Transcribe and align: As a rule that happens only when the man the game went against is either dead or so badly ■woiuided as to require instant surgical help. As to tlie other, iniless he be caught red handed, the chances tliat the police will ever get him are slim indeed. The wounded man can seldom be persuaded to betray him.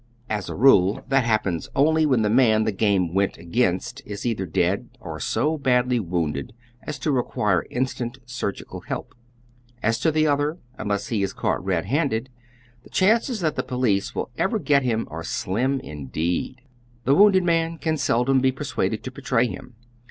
As 0.31 0.49
a 0.49 0.55
rule 0.55 1.03
that 1.09 1.25
happens 1.25 1.69
only 1.75 2.07
when 2.07 2.23
the 2.23 2.29
man 2.31 2.63
the 2.63 2.71
game 2.71 3.13
went 3.13 3.37
against 3.37 4.01
is 4.03 4.25
either 4.25 4.47
dead 4.47 4.89
or 4.99 5.19
so 5.19 5.59
badly 5.59 5.99
■woiuided 5.99 6.53
as 6.81 6.97
to 6.97 7.11
require 7.11 7.67
instant 7.69 8.17
surgical 8.25 8.79
help. 8.81 9.13
As 9.83 9.99
to 9.99 10.11
tlie 10.11 10.27
other, 10.27 10.57
iniless 10.79 11.09
he 11.09 11.21
be 11.23 11.27
caught 11.29 11.63
red 11.63 11.85
handed, 11.85 12.31
the 12.81 12.89
chances 12.89 13.43
tliat 13.43 13.53
the 13.53 13.61
police 13.61 14.15
will 14.15 14.31
ever 14.39 14.57
get 14.57 14.81
him 14.81 15.07
are 15.11 15.23
slim 15.23 15.79
indeed. 15.81 16.61
The 17.03 17.13
wounded 17.13 17.43
man 17.43 17.77
can 17.77 17.95
seldom 17.95 18.39
be 18.39 18.51
persuaded 18.51 19.03
to 19.03 19.11
betray 19.11 19.45
him. 19.45 19.75